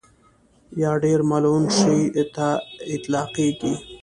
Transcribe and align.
یا 0.81 0.91
ډېر 1.03 1.19
ملعون 1.29 1.63
شي 1.77 1.97
ته 2.35 2.47
اطلاقېږي. 2.95 3.73